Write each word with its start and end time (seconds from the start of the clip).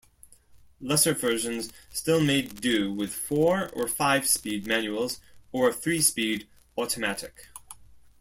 Lesser 0.79 1.13
versions 1.13 1.71
still 1.91 2.19
made 2.19 2.59
do 2.59 2.91
with 2.91 3.13
four 3.13 3.69
or 3.75 3.87
five-speed 3.87 4.65
manuals 4.65 5.19
or 5.51 5.69
a 5.69 5.73
three-speed 5.73 6.47
automatic. 6.75 7.49